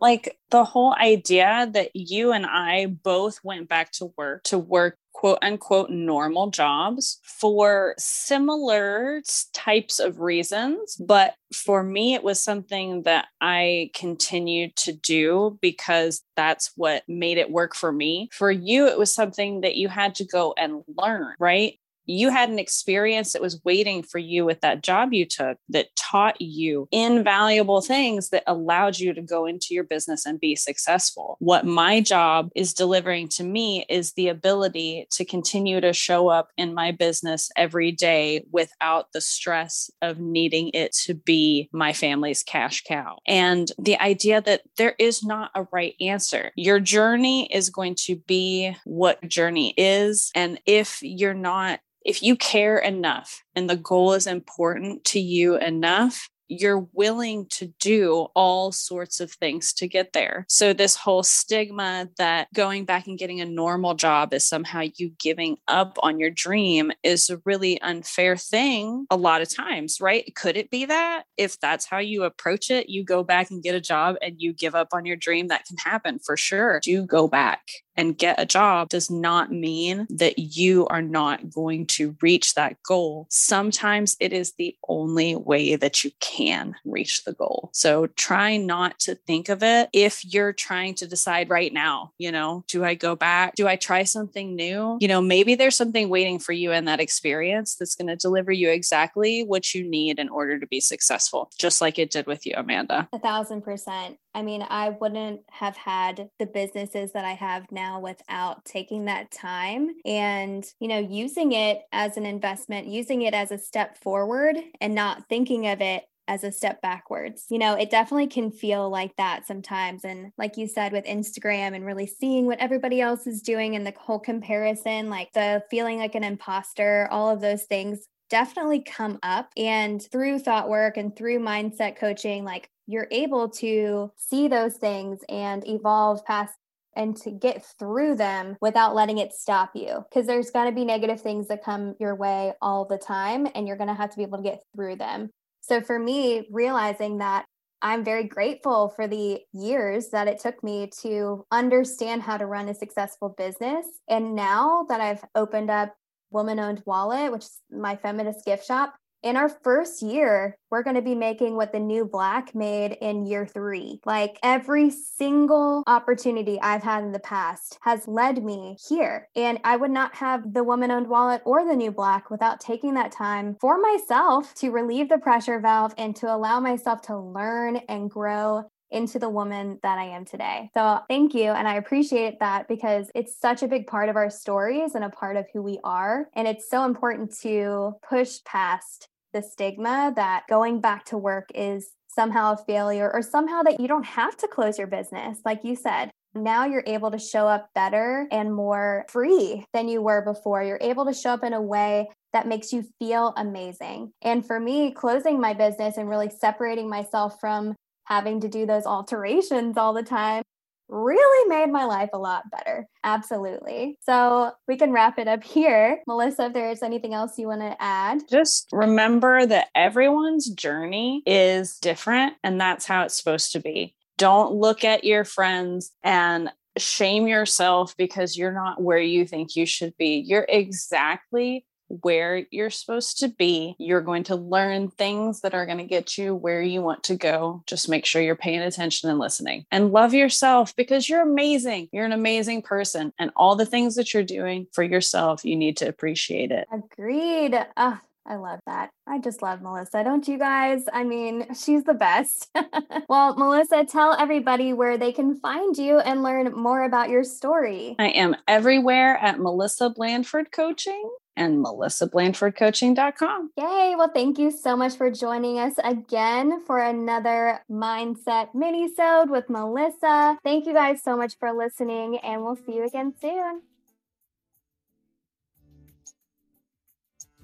like 0.00 0.38
the 0.50 0.64
whole 0.64 0.94
idea 0.94 1.68
that 1.72 1.90
you 1.94 2.32
and 2.32 2.46
I 2.46 2.86
both 2.86 3.40
went 3.42 3.68
back 3.68 3.90
to 3.92 4.12
work 4.16 4.44
to 4.44 4.58
work 4.58 4.96
quote 5.18 5.38
unquote 5.42 5.90
normal 5.90 6.48
jobs 6.48 7.18
for 7.24 7.92
similar 7.98 9.20
types 9.52 9.98
of 9.98 10.20
reasons. 10.20 10.94
But 11.04 11.34
for 11.52 11.82
me, 11.82 12.14
it 12.14 12.22
was 12.22 12.40
something 12.40 13.02
that 13.02 13.26
I 13.40 13.90
continued 13.94 14.76
to 14.76 14.92
do 14.92 15.58
because 15.60 16.22
that's 16.36 16.70
what 16.76 17.02
made 17.08 17.36
it 17.36 17.50
work 17.50 17.74
for 17.74 17.90
me. 17.90 18.28
For 18.30 18.52
you, 18.52 18.86
it 18.86 18.96
was 18.96 19.12
something 19.12 19.62
that 19.62 19.74
you 19.74 19.88
had 19.88 20.14
to 20.16 20.24
go 20.24 20.54
and 20.56 20.84
learn, 20.96 21.34
right? 21.40 21.80
You 22.08 22.30
had 22.30 22.48
an 22.48 22.58
experience 22.58 23.32
that 23.32 23.42
was 23.42 23.60
waiting 23.64 24.02
for 24.02 24.18
you 24.18 24.44
with 24.44 24.60
that 24.62 24.82
job 24.82 25.12
you 25.12 25.26
took 25.26 25.58
that 25.68 25.94
taught 25.96 26.40
you 26.40 26.88
invaluable 26.90 27.80
things 27.80 28.30
that 28.30 28.42
allowed 28.46 28.98
you 28.98 29.12
to 29.12 29.22
go 29.22 29.44
into 29.46 29.68
your 29.70 29.84
business 29.84 30.24
and 30.24 30.40
be 30.40 30.56
successful. 30.56 31.36
What 31.38 31.66
my 31.66 32.00
job 32.00 32.50
is 32.54 32.72
delivering 32.72 33.28
to 33.28 33.44
me 33.44 33.84
is 33.88 34.14
the 34.14 34.28
ability 34.28 35.06
to 35.12 35.24
continue 35.24 35.80
to 35.80 35.92
show 35.92 36.28
up 36.28 36.48
in 36.56 36.74
my 36.74 36.92
business 36.92 37.50
every 37.56 37.92
day 37.92 38.46
without 38.50 39.12
the 39.12 39.20
stress 39.20 39.90
of 40.00 40.18
needing 40.18 40.70
it 40.72 40.92
to 41.04 41.14
be 41.14 41.68
my 41.72 41.92
family's 41.92 42.42
cash 42.42 42.82
cow. 42.84 43.18
And 43.26 43.70
the 43.78 44.00
idea 44.00 44.40
that 44.40 44.62
there 44.78 44.94
is 44.98 45.22
not 45.22 45.50
a 45.54 45.66
right 45.72 45.94
answer. 46.00 46.52
Your 46.56 46.80
journey 46.80 47.52
is 47.52 47.68
going 47.68 47.96
to 48.06 48.16
be 48.16 48.74
what 48.84 49.26
journey 49.28 49.74
is. 49.76 50.30
And 50.34 50.58
if 50.64 50.98
you're 51.02 51.34
not 51.34 51.80
if 52.08 52.22
you 52.22 52.36
care 52.36 52.78
enough 52.78 53.44
and 53.54 53.68
the 53.68 53.76
goal 53.76 54.14
is 54.14 54.26
important 54.26 55.04
to 55.04 55.20
you 55.20 55.58
enough, 55.58 56.30
you're 56.48 56.88
willing 56.94 57.44
to 57.50 57.66
do 57.78 58.28
all 58.34 58.72
sorts 58.72 59.20
of 59.20 59.30
things 59.30 59.74
to 59.74 59.86
get 59.86 60.14
there. 60.14 60.46
So, 60.48 60.72
this 60.72 60.96
whole 60.96 61.22
stigma 61.22 62.08
that 62.16 62.48
going 62.54 62.86
back 62.86 63.06
and 63.06 63.18
getting 63.18 63.42
a 63.42 63.44
normal 63.44 63.92
job 63.92 64.32
is 64.32 64.46
somehow 64.46 64.84
you 64.96 65.10
giving 65.18 65.58
up 65.68 65.98
on 66.02 66.18
your 66.18 66.30
dream 66.30 66.90
is 67.02 67.28
a 67.28 67.42
really 67.44 67.78
unfair 67.82 68.38
thing 68.38 69.06
a 69.10 69.16
lot 69.16 69.42
of 69.42 69.54
times, 69.54 70.00
right? 70.00 70.34
Could 70.34 70.56
it 70.56 70.70
be 70.70 70.86
that 70.86 71.24
if 71.36 71.60
that's 71.60 71.84
how 71.84 71.98
you 71.98 72.24
approach 72.24 72.70
it, 72.70 72.88
you 72.88 73.04
go 73.04 73.22
back 73.22 73.50
and 73.50 73.62
get 73.62 73.74
a 73.74 73.80
job 73.82 74.16
and 74.22 74.36
you 74.38 74.54
give 74.54 74.74
up 74.74 74.88
on 74.92 75.04
your 75.04 75.16
dream? 75.16 75.48
That 75.48 75.66
can 75.66 75.76
happen 75.76 76.18
for 76.18 76.38
sure. 76.38 76.80
Do 76.82 77.04
go 77.04 77.28
back 77.28 77.60
and 77.98 78.16
get 78.16 78.40
a 78.40 78.46
job 78.46 78.88
does 78.88 79.10
not 79.10 79.50
mean 79.50 80.06
that 80.08 80.38
you 80.38 80.86
are 80.86 81.02
not 81.02 81.50
going 81.50 81.84
to 81.84 82.16
reach 82.22 82.54
that 82.54 82.80
goal. 82.84 83.26
Sometimes 83.28 84.16
it 84.20 84.32
is 84.32 84.52
the 84.52 84.74
only 84.88 85.34
way 85.34 85.74
that 85.74 86.04
you 86.04 86.12
can 86.20 86.76
reach 86.84 87.24
the 87.24 87.32
goal. 87.32 87.70
So 87.74 88.06
try 88.06 88.56
not 88.56 88.98
to 89.00 89.16
think 89.16 89.48
of 89.48 89.62
it 89.62 89.90
if 89.92 90.24
you're 90.24 90.52
trying 90.52 90.94
to 90.94 91.08
decide 91.08 91.50
right 91.50 91.72
now, 91.72 92.12
you 92.18 92.30
know, 92.30 92.64
do 92.68 92.84
I 92.84 92.94
go 92.94 93.16
back? 93.16 93.56
Do 93.56 93.66
I 93.66 93.74
try 93.74 94.04
something 94.04 94.54
new? 94.54 94.96
You 95.00 95.08
know, 95.08 95.20
maybe 95.20 95.56
there's 95.56 95.76
something 95.76 96.08
waiting 96.08 96.38
for 96.38 96.52
you 96.52 96.70
in 96.70 96.84
that 96.84 97.00
experience 97.00 97.74
that's 97.74 97.96
going 97.96 98.06
to 98.08 98.16
deliver 98.16 98.52
you 98.52 98.70
exactly 98.70 99.42
what 99.42 99.74
you 99.74 99.82
need 99.82 100.20
in 100.20 100.28
order 100.28 100.60
to 100.60 100.66
be 100.68 100.80
successful, 100.80 101.50
just 101.58 101.80
like 101.80 101.98
it 101.98 102.12
did 102.12 102.26
with 102.26 102.46
you, 102.46 102.54
Amanda. 102.56 103.08
A 103.12 103.18
thousand 103.18 103.62
percent. 103.62 104.18
I 104.34 104.42
mean, 104.42 104.64
I 104.68 104.90
wouldn't 104.90 105.40
have 105.50 105.76
had 105.76 106.28
the 106.38 106.46
businesses 106.46 107.12
that 107.12 107.24
I 107.24 107.32
have 107.32 107.70
now 107.72 108.00
without 108.00 108.64
taking 108.64 109.06
that 109.06 109.30
time 109.30 109.90
and, 110.04 110.64
you 110.80 110.88
know, 110.88 110.98
using 110.98 111.52
it 111.52 111.82
as 111.92 112.16
an 112.16 112.26
investment, 112.26 112.86
using 112.86 113.22
it 113.22 113.34
as 113.34 113.50
a 113.50 113.58
step 113.58 113.98
forward 113.98 114.56
and 114.80 114.94
not 114.94 115.28
thinking 115.28 115.66
of 115.66 115.80
it 115.80 116.04
as 116.28 116.44
a 116.44 116.52
step 116.52 116.80
backwards. 116.82 117.46
You 117.48 117.58
know, 117.58 117.74
it 117.74 117.90
definitely 117.90 118.26
can 118.28 118.52
feel 118.52 118.88
like 118.90 119.16
that 119.16 119.46
sometimes. 119.46 120.04
And 120.04 120.30
like 120.36 120.56
you 120.56 120.68
said, 120.68 120.92
with 120.92 121.06
Instagram 121.06 121.74
and 121.74 121.84
really 121.84 122.06
seeing 122.06 122.46
what 122.46 122.60
everybody 122.60 123.00
else 123.00 123.26
is 123.26 123.40
doing 123.42 123.74
and 123.74 123.86
the 123.86 123.94
whole 123.98 124.20
comparison, 124.20 125.08
like 125.08 125.32
the 125.32 125.62
feeling 125.70 125.98
like 125.98 126.14
an 126.14 126.24
imposter, 126.24 127.08
all 127.10 127.30
of 127.30 127.40
those 127.40 127.64
things 127.64 128.06
definitely 128.28 128.82
come 128.82 129.18
up. 129.22 129.50
And 129.56 130.06
through 130.12 130.40
thought 130.40 130.68
work 130.68 130.98
and 130.98 131.16
through 131.16 131.40
mindset 131.40 131.96
coaching, 131.96 132.44
like 132.44 132.68
you're 132.88 133.06
able 133.12 133.50
to 133.50 134.10
see 134.16 134.48
those 134.48 134.74
things 134.74 135.20
and 135.28 135.64
evolve 135.68 136.24
past 136.24 136.54
and 136.96 137.14
to 137.18 137.30
get 137.30 137.64
through 137.78 138.16
them 138.16 138.56
without 138.60 138.94
letting 138.94 139.18
it 139.18 139.32
stop 139.32 139.70
you. 139.74 140.04
Because 140.08 140.26
there's 140.26 140.50
going 140.50 140.66
to 140.66 140.74
be 140.74 140.84
negative 140.84 141.20
things 141.20 141.46
that 141.46 141.62
come 141.62 141.94
your 142.00 142.16
way 142.16 142.54
all 142.60 142.86
the 142.86 142.98
time, 142.98 143.46
and 143.54 143.68
you're 143.68 143.76
going 143.76 143.88
to 143.88 143.94
have 143.94 144.10
to 144.10 144.16
be 144.16 144.24
able 144.24 144.38
to 144.38 144.42
get 144.42 144.62
through 144.74 144.96
them. 144.96 145.30
So 145.60 145.80
for 145.80 145.98
me, 145.98 146.48
realizing 146.50 147.18
that 147.18 147.44
I'm 147.82 148.04
very 148.04 148.24
grateful 148.24 148.88
for 148.88 149.06
the 149.06 149.40
years 149.52 150.08
that 150.08 150.26
it 150.26 150.40
took 150.40 150.64
me 150.64 150.90
to 151.02 151.44
understand 151.52 152.22
how 152.22 152.38
to 152.38 152.46
run 152.46 152.68
a 152.68 152.74
successful 152.74 153.34
business. 153.36 153.86
And 154.08 154.34
now 154.34 154.86
that 154.88 155.00
I've 155.00 155.22
opened 155.34 155.70
up 155.70 155.94
Woman 156.30 156.58
Owned 156.58 156.82
Wallet, 156.86 157.30
which 157.30 157.44
is 157.44 157.60
my 157.70 157.96
feminist 157.96 158.44
gift 158.44 158.66
shop, 158.66 158.94
in 159.22 159.36
our 159.36 159.48
first 159.48 160.02
year, 160.02 160.56
we're 160.70 160.82
going 160.82 160.96
to 160.96 161.02
be 161.02 161.14
making 161.14 161.56
what 161.56 161.72
the 161.72 161.80
new 161.80 162.04
black 162.04 162.54
made 162.54 162.92
in 163.00 163.26
year 163.26 163.46
three. 163.46 164.00
Like 164.04 164.38
every 164.42 164.90
single 164.90 165.82
opportunity 165.86 166.60
I've 166.60 166.82
had 166.82 167.04
in 167.04 167.12
the 167.12 167.18
past 167.18 167.78
has 167.82 168.06
led 168.06 168.44
me 168.44 168.76
here. 168.88 169.28
And 169.34 169.58
I 169.64 169.76
would 169.76 169.90
not 169.90 170.14
have 170.16 170.52
the 170.52 170.64
woman 170.64 170.90
owned 170.90 171.08
wallet 171.08 171.42
or 171.44 171.66
the 171.66 171.76
new 171.76 171.90
black 171.90 172.30
without 172.30 172.60
taking 172.60 172.94
that 172.94 173.12
time 173.12 173.56
for 173.60 173.78
myself 173.80 174.54
to 174.56 174.70
relieve 174.70 175.08
the 175.08 175.18
pressure 175.18 175.58
valve 175.58 175.94
and 175.98 176.14
to 176.16 176.32
allow 176.32 176.60
myself 176.60 177.02
to 177.02 177.18
learn 177.18 177.76
and 177.88 178.10
grow 178.10 178.70
into 178.90 179.18
the 179.18 179.28
woman 179.28 179.78
that 179.82 179.98
I 179.98 180.04
am 180.04 180.24
today. 180.24 180.70
So 180.74 181.00
thank 181.08 181.34
you. 181.34 181.50
And 181.50 181.68
I 181.68 181.74
appreciate 181.74 182.40
that 182.40 182.68
because 182.68 183.10
it's 183.14 183.38
such 183.38 183.62
a 183.62 183.68
big 183.68 183.86
part 183.86 184.08
of 184.08 184.16
our 184.16 184.30
stories 184.30 184.94
and 184.94 185.04
a 185.04 185.10
part 185.10 185.36
of 185.36 185.46
who 185.52 185.62
we 185.62 185.78
are. 185.84 186.28
And 186.34 186.48
it's 186.48 186.70
so 186.70 186.84
important 186.84 187.36
to 187.42 187.94
push 188.08 188.38
past 188.44 189.08
the 189.32 189.42
stigma 189.42 190.12
that 190.16 190.44
going 190.48 190.80
back 190.80 191.04
to 191.06 191.18
work 191.18 191.50
is 191.54 191.90
somehow 192.08 192.54
a 192.54 192.64
failure 192.64 193.10
or 193.12 193.22
somehow 193.22 193.62
that 193.62 193.78
you 193.78 193.86
don't 193.86 194.06
have 194.06 194.36
to 194.38 194.48
close 194.48 194.78
your 194.78 194.86
business. 194.86 195.38
Like 195.44 195.60
you 195.64 195.76
said, 195.76 196.10
now 196.34 196.66
you're 196.66 196.84
able 196.86 197.10
to 197.10 197.18
show 197.18 197.46
up 197.46 197.68
better 197.74 198.26
and 198.30 198.54
more 198.54 199.04
free 199.08 199.64
than 199.72 199.88
you 199.88 200.02
were 200.02 200.22
before. 200.22 200.62
You're 200.62 200.78
able 200.80 201.04
to 201.06 201.14
show 201.14 201.30
up 201.30 201.44
in 201.44 201.52
a 201.52 201.62
way 201.62 202.08
that 202.32 202.46
makes 202.46 202.72
you 202.72 202.84
feel 202.98 203.32
amazing. 203.36 204.12
And 204.22 204.46
for 204.46 204.60
me, 204.60 204.92
closing 204.92 205.40
my 205.40 205.54
business 205.54 205.96
and 205.96 206.08
really 206.08 206.30
separating 206.30 206.88
myself 206.88 207.40
from 207.40 207.74
having 208.08 208.40
to 208.40 208.48
do 208.48 208.66
those 208.66 208.86
alterations 208.86 209.76
all 209.76 209.92
the 209.92 210.02
time 210.02 210.42
really 210.88 211.48
made 211.48 211.70
my 211.70 211.84
life 211.84 212.08
a 212.14 212.18
lot 212.18 212.44
better. 212.50 212.86
Absolutely. 213.04 213.98
So 214.00 214.52
we 214.66 214.78
can 214.78 214.92
wrap 214.92 215.18
it 215.18 215.28
up 215.28 215.44
here. 215.44 216.00
Melissa, 216.06 216.46
if 216.46 216.54
there's 216.54 216.82
anything 216.82 217.12
else 217.12 217.38
you 217.38 217.48
want 217.48 217.60
to 217.60 217.76
add, 217.78 218.22
just 218.30 218.68
remember 218.72 219.44
that 219.44 219.68
everyone's 219.74 220.48
journey 220.48 221.22
is 221.26 221.76
different 221.78 222.34
and 222.42 222.58
that's 222.58 222.86
how 222.86 223.02
it's 223.02 223.18
supposed 223.18 223.52
to 223.52 223.60
be. 223.60 223.94
Don't 224.16 224.54
look 224.54 224.82
at 224.82 225.04
your 225.04 225.24
friends 225.24 225.92
and 226.02 226.50
shame 226.78 227.26
yourself 227.26 227.94
because 227.96 228.38
you're 228.38 228.52
not 228.52 228.82
where 228.82 228.98
you 228.98 229.26
think 229.26 229.56
you 229.56 229.66
should 229.66 229.96
be. 229.98 230.22
You're 230.26 230.46
exactly 230.48 231.66
where 231.88 232.46
you're 232.50 232.70
supposed 232.70 233.18
to 233.18 233.28
be. 233.28 233.74
You're 233.78 234.00
going 234.00 234.24
to 234.24 234.36
learn 234.36 234.90
things 234.90 235.40
that 235.40 235.54
are 235.54 235.66
going 235.66 235.78
to 235.78 235.84
get 235.84 236.18
you 236.18 236.34
where 236.34 236.62
you 236.62 236.82
want 236.82 237.04
to 237.04 237.16
go. 237.16 237.62
Just 237.66 237.88
make 237.88 238.04
sure 238.04 238.22
you're 238.22 238.36
paying 238.36 238.60
attention 238.60 239.10
and 239.10 239.18
listening 239.18 239.64
and 239.70 239.92
love 239.92 240.14
yourself 240.14 240.74
because 240.76 241.08
you're 241.08 241.22
amazing. 241.22 241.88
You're 241.92 242.04
an 242.04 242.12
amazing 242.12 242.62
person. 242.62 243.12
And 243.18 243.30
all 243.36 243.56
the 243.56 243.66
things 243.66 243.94
that 243.96 244.12
you're 244.14 244.22
doing 244.22 244.66
for 244.72 244.82
yourself, 244.82 245.44
you 245.44 245.56
need 245.56 245.76
to 245.78 245.88
appreciate 245.88 246.50
it. 246.50 246.66
Agreed. 246.72 247.54
Uh, 247.76 247.96
I 248.28 248.36
love 248.36 248.60
that. 248.66 248.90
I 249.06 249.18
just 249.20 249.40
love 249.40 249.62
Melissa. 249.62 250.04
Don't 250.04 250.28
you 250.28 250.38
guys? 250.38 250.84
I 250.92 251.02
mean, 251.02 251.46
she's 251.54 251.84
the 251.84 251.94
best. 251.94 252.50
well, 253.08 253.34
Melissa, 253.36 253.86
tell 253.86 254.12
everybody 254.12 254.74
where 254.74 254.98
they 254.98 255.12
can 255.12 255.36
find 255.36 255.76
you 255.78 255.98
and 255.98 256.22
learn 256.22 256.52
more 256.52 256.84
about 256.84 257.08
your 257.08 257.24
story. 257.24 257.96
I 257.98 258.08
am 258.08 258.36
everywhere 258.46 259.16
at 259.16 259.40
Melissa 259.40 259.88
Blandford 259.88 260.52
Coaching 260.52 261.10
and 261.38 261.64
melissablandfordcoaching.com. 261.64 263.52
Yay. 263.56 263.94
Well, 263.96 264.10
thank 264.12 264.38
you 264.38 264.50
so 264.50 264.76
much 264.76 264.96
for 264.96 265.10
joining 265.10 265.58
us 265.58 265.74
again 265.82 266.60
for 266.66 266.80
another 266.80 267.60
mindset 267.70 268.54
mini-sode 268.54 269.30
with 269.30 269.48
Melissa. 269.48 270.38
Thank 270.44 270.66
you 270.66 270.74
guys 270.74 271.02
so 271.02 271.16
much 271.16 271.38
for 271.38 271.52
listening 271.52 272.18
and 272.18 272.42
we'll 272.42 272.56
see 272.56 272.74
you 272.74 272.84
again 272.84 273.14
soon. 273.20 273.62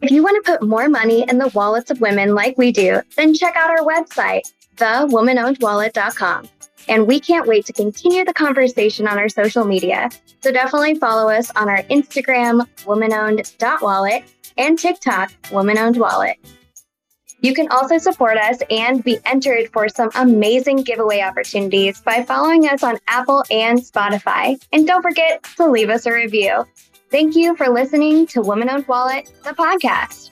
If 0.02 0.10
you 0.10 0.22
want 0.22 0.44
to 0.44 0.52
put 0.52 0.68
more 0.68 0.88
money 0.88 1.24
in 1.26 1.38
the 1.38 1.48
wallets 1.48 1.90
of 1.90 2.00
women 2.00 2.34
like 2.34 2.58
we 2.58 2.72
do, 2.72 3.00
then 3.16 3.32
check 3.32 3.56
out 3.56 3.70
our 3.70 3.86
website, 3.86 4.52
thewomanownedwallet.com. 4.76 6.48
And 6.88 7.06
we 7.06 7.18
can't 7.18 7.46
wait 7.46 7.64
to 7.66 7.72
continue 7.72 8.24
the 8.24 8.34
conversation 8.34 9.08
on 9.08 9.18
our 9.18 9.28
social 9.28 9.64
media. 9.64 10.10
So 10.42 10.52
definitely 10.52 10.96
follow 10.96 11.30
us 11.30 11.50
on 11.56 11.68
our 11.68 11.82
Instagram, 11.84 12.68
womanowned.wallet, 12.84 14.24
and 14.58 14.78
TikTok, 14.78 15.32
womanowned 15.44 15.96
wallet. 15.96 16.36
You 17.40 17.52
can 17.52 17.68
also 17.68 17.98
support 17.98 18.38
us 18.38 18.58
and 18.70 19.04
be 19.04 19.18
entered 19.26 19.70
for 19.70 19.88
some 19.88 20.10
amazing 20.14 20.82
giveaway 20.82 21.20
opportunities 21.20 22.00
by 22.00 22.22
following 22.22 22.66
us 22.66 22.82
on 22.82 22.98
Apple 23.06 23.44
and 23.50 23.78
Spotify. 23.78 24.58
And 24.72 24.86
don't 24.86 25.02
forget 25.02 25.44
to 25.56 25.70
leave 25.70 25.90
us 25.90 26.06
a 26.06 26.12
review. 26.12 26.64
Thank 27.10 27.36
you 27.36 27.54
for 27.56 27.68
listening 27.68 28.26
to 28.28 28.40
Woman 28.40 28.70
Owned 28.70 28.88
Wallet, 28.88 29.30
the 29.44 29.50
podcast. 29.50 30.30